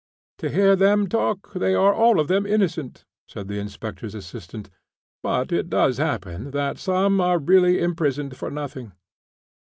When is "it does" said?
5.51-5.99